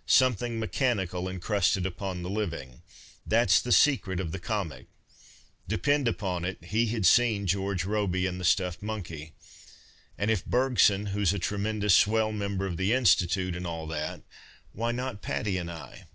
'Something 0.22 0.58
mechanical 0.58 1.28
encrusted 1.28 1.86
upon 1.86 2.22
the 2.24 2.28
living,' 2.28 2.82
that 3.24 3.46
s 3.48 3.60
the 3.60 3.70
secret 3.70 4.18
of 4.18 4.32
the 4.32 4.40
comic. 4.40 4.86
Depend 5.68 6.08
upon 6.08 6.44
it, 6.44 6.58
he 6.64 6.86
had 6.86 7.06
seen 7.06 7.46
George 7.46 7.84
Robey 7.84 8.26
and 8.26 8.40
tiic 8.42 8.46
stuffed 8.46 8.82
monkey. 8.82 9.34
And 10.18 10.32
if 10.32 10.44
Hcrgson, 10.44 11.10
who's 11.10 11.32
a 11.32 11.38
tremendous 11.38 11.94
swell, 11.94 12.32
member 12.32 12.66
of 12.66 12.76
the 12.76 12.92
institute, 12.92 13.54
and 13.54 13.68
all 13.68 13.86
that, 13.86 14.22
wiiy 14.76 14.92
not 14.96 15.22
Patty 15.22 15.56
and 15.58 15.70
I 15.70 16.08